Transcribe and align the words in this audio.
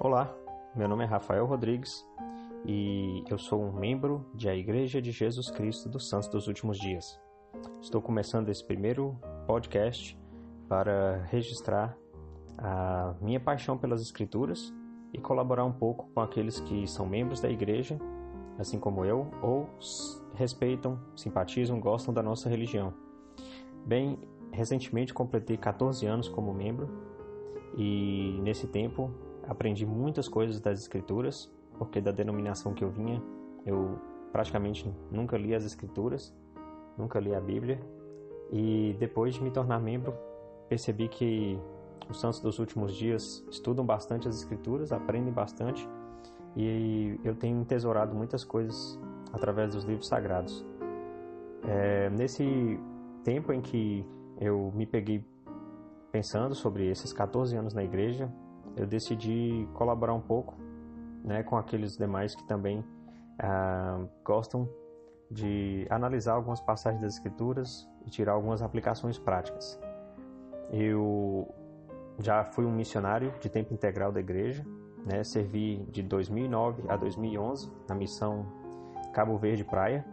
Olá, 0.00 0.32
meu 0.76 0.86
nome 0.86 1.02
é 1.02 1.06
Rafael 1.08 1.44
Rodrigues 1.44 2.06
e 2.64 3.24
eu 3.28 3.36
sou 3.36 3.60
um 3.60 3.72
membro 3.72 4.24
da 4.32 4.54
Igreja 4.54 5.02
de 5.02 5.10
Jesus 5.10 5.50
Cristo 5.50 5.88
dos 5.88 6.08
Santos 6.08 6.28
dos 6.28 6.46
Últimos 6.46 6.78
Dias. 6.78 7.20
Estou 7.82 8.00
começando 8.00 8.48
esse 8.48 8.64
primeiro 8.64 9.18
podcast 9.44 10.16
para 10.68 11.24
registrar 11.24 11.98
a 12.56 13.16
minha 13.20 13.40
paixão 13.40 13.76
pelas 13.76 14.00
Escrituras 14.00 14.72
e 15.12 15.18
colaborar 15.18 15.64
um 15.64 15.72
pouco 15.72 16.08
com 16.14 16.20
aqueles 16.20 16.60
que 16.60 16.86
são 16.86 17.04
membros 17.04 17.40
da 17.40 17.50
igreja, 17.50 17.98
assim 18.56 18.78
como 18.78 19.04
eu, 19.04 19.28
ou 19.42 19.68
respeitam, 20.34 20.96
simpatizam, 21.16 21.80
gostam 21.80 22.14
da 22.14 22.22
nossa 22.22 22.48
religião. 22.48 22.94
Bem, 23.84 24.16
recentemente 24.52 25.12
completei 25.12 25.56
14 25.56 26.06
anos 26.06 26.28
como 26.28 26.54
membro 26.54 26.88
e 27.76 28.38
nesse 28.44 28.68
tempo 28.68 29.26
aprendi 29.48 29.86
muitas 29.86 30.28
coisas 30.28 30.60
das 30.60 30.78
escrituras, 30.78 31.50
porque 31.78 32.00
da 32.00 32.12
denominação 32.12 32.74
que 32.74 32.84
eu 32.84 32.90
vinha, 32.90 33.22
eu 33.64 33.98
praticamente 34.30 34.88
nunca 35.10 35.36
li 35.36 35.54
as 35.54 35.64
escrituras, 35.64 36.34
nunca 36.96 37.18
li 37.18 37.34
a 37.34 37.40
Bíblia, 37.40 37.80
e 38.52 38.94
depois 38.98 39.34
de 39.34 39.42
me 39.42 39.50
tornar 39.50 39.80
membro, 39.80 40.14
percebi 40.68 41.08
que 41.08 41.58
os 42.08 42.20
santos 42.20 42.40
dos 42.40 42.58
últimos 42.58 42.94
dias 42.94 43.44
estudam 43.50 43.84
bastante 43.84 44.28
as 44.28 44.36
escrituras, 44.36 44.92
aprendem 44.92 45.32
bastante, 45.32 45.88
e 46.56 47.18
eu 47.24 47.34
tenho 47.34 47.60
entesourado 47.60 48.14
muitas 48.14 48.44
coisas 48.44 48.98
através 49.32 49.74
dos 49.74 49.84
livros 49.84 50.08
sagrados. 50.08 50.64
É, 51.66 52.10
nesse 52.10 52.78
tempo 53.24 53.52
em 53.52 53.60
que 53.60 54.04
eu 54.40 54.72
me 54.74 54.86
peguei 54.86 55.24
pensando 56.10 56.54
sobre 56.54 56.88
esses 56.88 57.12
14 57.12 57.56
anos 57.56 57.74
na 57.74 57.84
igreja, 57.84 58.32
eu 58.78 58.86
decidi 58.86 59.68
colaborar 59.74 60.14
um 60.14 60.20
pouco 60.20 60.54
né, 61.24 61.42
com 61.42 61.56
aqueles 61.56 61.96
demais 61.96 62.34
que 62.34 62.44
também 62.44 62.84
ah, 63.38 64.04
gostam 64.24 64.68
de 65.30 65.86
analisar 65.90 66.34
algumas 66.34 66.60
passagens 66.60 67.02
das 67.02 67.14
Escrituras 67.14 67.88
e 68.06 68.10
tirar 68.10 68.32
algumas 68.32 68.62
aplicações 68.62 69.18
práticas. 69.18 69.78
Eu 70.70 71.52
já 72.18 72.44
fui 72.44 72.64
um 72.64 72.72
missionário 72.72 73.32
de 73.40 73.48
tempo 73.48 73.74
integral 73.74 74.10
da 74.10 74.20
igreja, 74.20 74.64
né, 75.04 75.22
servi 75.22 75.86
de 75.90 76.02
2009 76.02 76.84
a 76.88 76.96
2011 76.96 77.70
na 77.88 77.94
missão 77.94 78.46
Cabo 79.12 79.36
Verde 79.38 79.64
Praia 79.64 80.04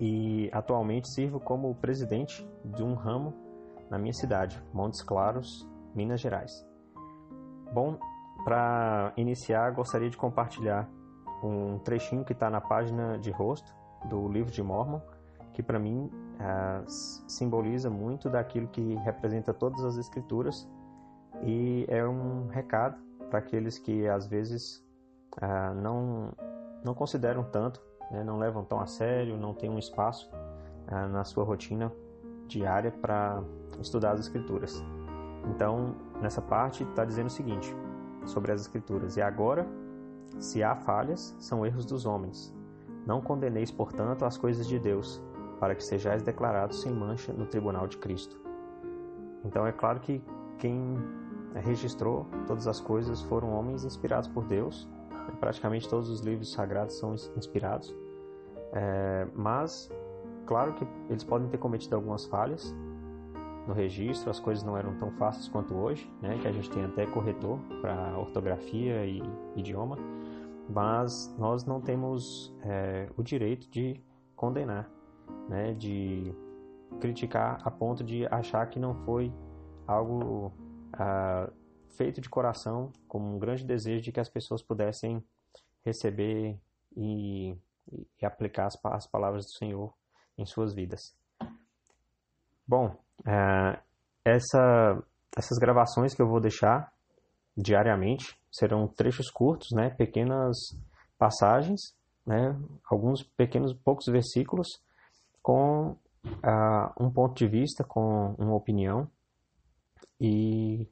e 0.00 0.50
atualmente 0.52 1.08
sirvo 1.08 1.40
como 1.40 1.74
presidente 1.74 2.46
de 2.64 2.82
um 2.82 2.94
ramo 2.94 3.34
na 3.90 3.98
minha 3.98 4.12
cidade, 4.12 4.62
Montes 4.72 5.02
Claros, 5.02 5.66
Minas 5.94 6.20
Gerais. 6.20 6.66
Bom, 7.76 7.98
para 8.42 9.12
iniciar, 9.18 9.70
gostaria 9.72 10.08
de 10.08 10.16
compartilhar 10.16 10.88
um 11.42 11.78
trechinho 11.80 12.24
que 12.24 12.32
está 12.32 12.48
na 12.48 12.58
página 12.58 13.18
de 13.18 13.30
rosto 13.30 13.70
do 14.06 14.26
livro 14.28 14.50
de 14.50 14.62
Mormon, 14.62 14.98
que 15.52 15.62
para 15.62 15.78
mim 15.78 16.10
uh, 16.40 16.84
simboliza 16.88 17.90
muito 17.90 18.30
daquilo 18.30 18.66
que 18.68 18.94
representa 19.04 19.52
todas 19.52 19.84
as 19.84 19.98
escrituras 19.98 20.66
e 21.42 21.84
é 21.88 22.02
um 22.02 22.46
recado 22.46 22.96
para 23.28 23.40
aqueles 23.40 23.78
que 23.78 24.08
às 24.08 24.26
vezes 24.26 24.82
uh, 25.42 25.74
não, 25.74 26.32
não 26.82 26.94
consideram 26.94 27.44
tanto, 27.44 27.82
né, 28.10 28.24
não 28.24 28.38
levam 28.38 28.64
tão 28.64 28.80
a 28.80 28.86
sério, 28.86 29.36
não 29.36 29.52
têm 29.52 29.68
um 29.68 29.78
espaço 29.78 30.30
uh, 30.90 31.08
na 31.08 31.24
sua 31.24 31.44
rotina 31.44 31.92
diária 32.46 32.90
para 32.90 33.42
estudar 33.82 34.12
as 34.12 34.20
escrituras. 34.20 34.82
Então, 35.46 35.94
nessa 36.20 36.42
parte 36.42 36.82
está 36.82 37.04
dizendo 37.04 37.26
o 37.26 37.30
seguinte 37.30 37.74
sobre 38.24 38.52
as 38.52 38.60
Escrituras: 38.60 39.16
E 39.16 39.22
agora, 39.22 39.66
se 40.38 40.62
há 40.62 40.74
falhas, 40.74 41.36
são 41.38 41.64
erros 41.64 41.86
dos 41.86 42.06
homens. 42.06 42.54
Não 43.06 43.20
condeneis, 43.20 43.70
portanto, 43.70 44.24
as 44.24 44.36
coisas 44.36 44.66
de 44.66 44.78
Deus, 44.78 45.22
para 45.60 45.74
que 45.74 45.84
sejais 45.84 46.22
declarados 46.22 46.80
sem 46.80 46.92
mancha 46.92 47.32
no 47.32 47.46
tribunal 47.46 47.86
de 47.86 47.96
Cristo. 47.98 48.40
Então, 49.44 49.66
é 49.66 49.72
claro 49.72 50.00
que 50.00 50.22
quem 50.58 50.98
registrou 51.54 52.26
todas 52.46 52.66
as 52.66 52.80
coisas 52.80 53.22
foram 53.22 53.52
homens 53.52 53.84
inspirados 53.84 54.28
por 54.28 54.44
Deus. 54.44 54.88
Praticamente 55.40 55.88
todos 55.88 56.08
os 56.08 56.20
livros 56.20 56.52
sagrados 56.52 56.98
são 56.98 57.14
inspirados. 57.36 57.94
É, 58.72 59.26
mas, 59.34 59.90
claro 60.44 60.74
que 60.74 60.86
eles 61.08 61.24
podem 61.24 61.48
ter 61.48 61.58
cometido 61.58 61.94
algumas 61.94 62.24
falhas, 62.26 62.74
no 63.66 63.74
registro, 63.74 64.30
as 64.30 64.38
coisas 64.38 64.62
não 64.64 64.76
eram 64.76 64.96
tão 64.98 65.10
fáceis 65.12 65.48
quanto 65.48 65.74
hoje, 65.74 66.10
né, 66.22 66.38
que 66.38 66.46
a 66.46 66.52
gente 66.52 66.70
tem 66.70 66.84
até 66.84 67.06
corretor 67.06 67.58
para 67.80 68.16
ortografia 68.18 69.04
e 69.04 69.22
idioma, 69.56 69.96
mas 70.68 71.34
nós 71.38 71.64
não 71.64 71.80
temos 71.80 72.54
é, 72.62 73.08
o 73.16 73.22
direito 73.22 73.68
de 73.68 74.00
condenar, 74.34 74.88
né, 75.48 75.74
de 75.74 76.34
criticar 77.00 77.60
a 77.64 77.70
ponto 77.70 78.04
de 78.04 78.26
achar 78.26 78.66
que 78.68 78.78
não 78.78 78.94
foi 79.04 79.32
algo 79.86 80.52
ah, 80.92 81.50
feito 81.96 82.20
de 82.20 82.28
coração, 82.28 82.92
com 83.08 83.18
um 83.18 83.38
grande 83.38 83.64
desejo 83.64 84.02
de 84.02 84.12
que 84.12 84.20
as 84.20 84.28
pessoas 84.28 84.62
pudessem 84.62 85.24
receber 85.84 86.58
e, 86.96 87.56
e 88.20 88.26
aplicar 88.26 88.66
as, 88.66 88.78
as 88.84 89.06
palavras 89.06 89.46
do 89.46 89.52
Senhor 89.52 89.92
em 90.36 90.44
suas 90.44 90.74
vidas. 90.74 91.16
Bom, 92.66 92.96
é, 93.26 93.78
essa, 94.24 95.02
essas 95.36 95.58
gravações 95.58 96.14
que 96.14 96.22
eu 96.22 96.28
vou 96.28 96.40
deixar 96.40 96.92
diariamente 97.56 98.38
serão 98.50 98.86
trechos 98.86 99.30
curtos, 99.30 99.68
né, 99.72 99.90
pequenas 99.90 100.56
passagens, 101.18 101.94
né, 102.26 102.56
alguns 102.90 103.22
pequenos 103.22 103.72
poucos 103.72 104.06
versículos 104.06 104.68
com 105.42 105.90
uh, 105.90 106.92
um 106.98 107.10
ponto 107.10 107.36
de 107.36 107.46
vista, 107.46 107.84
com 107.84 108.34
uma 108.38 108.54
opinião 108.54 109.08
e 110.20 110.88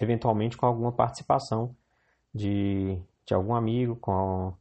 eventualmente 0.00 0.56
com 0.56 0.66
alguma 0.66 0.92
participação 0.92 1.74
de, 2.34 3.00
de 3.26 3.34
algum 3.34 3.54
amigo, 3.54 3.96
com 3.96 4.54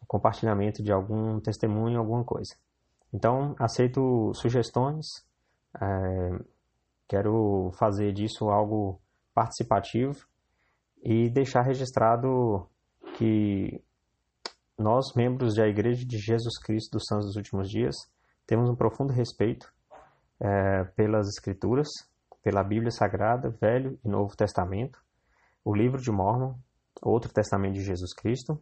o 0.00 0.06
compartilhamento 0.06 0.82
de 0.82 0.92
algum 0.92 1.40
testemunho, 1.40 1.98
alguma 1.98 2.24
coisa. 2.24 2.54
Então, 3.12 3.54
aceito 3.58 4.32
sugestões, 4.34 5.06
é, 5.80 6.44
quero 7.08 7.70
fazer 7.78 8.12
disso 8.12 8.48
algo 8.48 9.00
participativo 9.34 10.26
e 11.02 11.28
deixar 11.30 11.62
registrado 11.62 12.68
que 13.16 13.82
nós, 14.78 15.14
membros 15.14 15.54
da 15.54 15.66
Igreja 15.66 16.04
de 16.04 16.18
Jesus 16.18 16.58
Cristo 16.58 16.92
dos 16.92 17.06
Santos 17.06 17.26
dos 17.26 17.36
Últimos 17.36 17.68
Dias, 17.68 17.94
temos 18.46 18.68
um 18.68 18.74
profundo 18.74 19.12
respeito 19.12 19.72
é, 20.40 20.84
pelas 20.96 21.28
Escrituras, 21.28 21.88
pela 22.42 22.64
Bíblia 22.64 22.90
Sagrada, 22.90 23.50
Velho 23.50 23.98
e 24.04 24.08
Novo 24.08 24.36
Testamento, 24.36 24.98
o 25.64 25.74
Livro 25.74 26.00
de 26.00 26.10
Mormon, 26.10 26.54
outro 27.00 27.32
Testamento 27.32 27.74
de 27.74 27.84
Jesus 27.84 28.12
Cristo, 28.14 28.60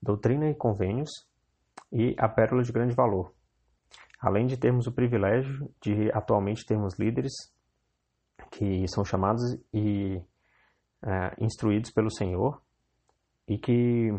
Doutrina 0.00 0.48
e 0.48 0.54
Convênios 0.54 1.10
e 1.92 2.14
a 2.18 2.28
Pérola 2.28 2.62
de 2.62 2.72
Grande 2.72 2.94
Valor, 2.94 3.32
Além 4.26 4.44
de 4.44 4.56
termos 4.56 4.88
o 4.88 4.92
privilégio 4.92 5.72
de 5.80 6.10
atualmente 6.12 6.66
termos 6.66 6.98
líderes 6.98 7.32
que 8.50 8.84
são 8.88 9.04
chamados 9.04 9.56
e 9.72 10.20
é, 11.00 11.36
instruídos 11.38 11.92
pelo 11.92 12.10
Senhor 12.10 12.60
e 13.46 13.56
que 13.56 14.10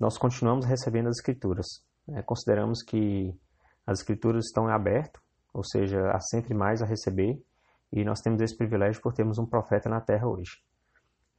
nós 0.00 0.16
continuamos 0.16 0.64
recebendo 0.64 1.08
as 1.08 1.18
Escrituras. 1.18 1.66
É, 2.08 2.22
consideramos 2.22 2.82
que 2.82 3.38
as 3.86 3.98
Escrituras 3.98 4.46
estão 4.46 4.70
em 4.70 4.72
aberto, 4.72 5.20
ou 5.52 5.62
seja, 5.62 6.00
há 6.12 6.20
sempre 6.20 6.54
mais 6.54 6.80
a 6.80 6.86
receber 6.86 7.38
e 7.92 8.06
nós 8.06 8.22
temos 8.22 8.40
esse 8.40 8.56
privilégio 8.56 9.02
por 9.02 9.12
termos 9.12 9.38
um 9.38 9.44
profeta 9.44 9.90
na 9.90 10.00
Terra 10.00 10.26
hoje. 10.26 10.62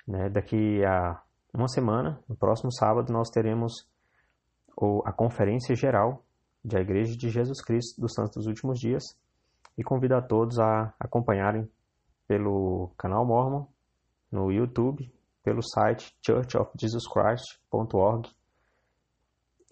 Né? 0.08 0.30
Daqui 0.30 0.86
a 0.86 1.20
uma 1.52 1.68
semana, 1.68 2.24
no 2.30 2.36
próximo 2.36 2.72
sábado, 2.72 3.12
nós 3.12 3.32
teremos 3.32 3.90
a 5.04 5.12
conferência 5.12 5.76
geral 5.76 6.27
da 6.68 6.82
Igreja 6.82 7.16
de 7.16 7.30
Jesus 7.30 7.62
Cristo 7.62 8.02
dos 8.02 8.14
Santos 8.14 8.36
dos 8.36 8.48
Últimos 8.48 8.78
Dias 8.80 9.04
e 9.78 9.84
convido 9.84 10.16
a 10.16 10.22
todos 10.22 10.60
a 10.60 10.94
acompanharem 11.00 11.70
pelo 12.28 12.92
canal 12.98 13.26
Mormon, 13.26 13.68
no 14.32 14.52
YouTube, 14.52 15.12
pelo 15.44 15.62
site 15.62 16.16
churchofjesuschrist.org 16.26 18.30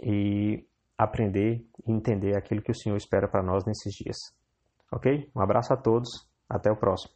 e 0.01 0.65
aprender 0.97 1.65
e 1.85 1.91
entender 1.91 2.37
aquilo 2.37 2.61
que 2.61 2.71
o 2.71 2.75
Senhor 2.75 2.95
espera 2.95 3.27
para 3.27 3.43
nós 3.43 3.65
nesses 3.65 3.93
dias. 3.93 4.15
Ok? 4.91 5.29
Um 5.35 5.41
abraço 5.41 5.73
a 5.73 5.77
todos, 5.77 6.07
até 6.49 6.71
o 6.71 6.77
próximo. 6.77 7.14